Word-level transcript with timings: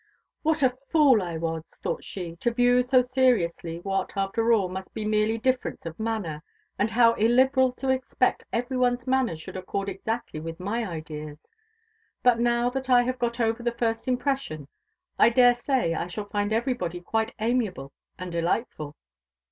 "What 0.41 0.63
a 0.63 0.75
fool 0.89 1.21
I 1.21 1.37
was," 1.37 1.77
thought 1.79 2.03
she, 2.03 2.35
"to 2.37 2.49
view 2.51 2.81
so 2.81 3.03
seriously 3.03 3.77
what, 3.83 4.17
after 4.17 4.51
all, 4.51 4.67
must 4.67 4.95
be 4.95 5.05
merely 5.05 5.37
difference 5.37 5.85
of 5.85 5.99
manner; 5.99 6.41
and 6.79 6.89
how 6.89 7.13
illiberal 7.13 7.71
to 7.73 7.89
expect 7.89 8.43
every 8.51 8.77
one's 8.77 9.05
manners 9.05 9.39
should 9.39 9.55
accord 9.55 9.89
exactly 9.89 10.39
with 10.39 10.59
my 10.59 10.87
ideas; 10.87 11.51
but 12.23 12.39
now 12.39 12.67
that 12.71 12.89
I 12.89 13.03
have 13.03 13.19
got 13.19 13.39
over 13.39 13.61
the 13.61 13.73
first 13.73 14.07
impression, 14.07 14.67
I 15.19 15.29
daresay 15.29 15.93
I 15.93 16.07
shall 16.07 16.25
find 16.25 16.51
everybody 16.51 16.99
quite 16.99 17.35
amiable 17.37 17.91
and 18.17 18.31
delightful!" 18.31 18.95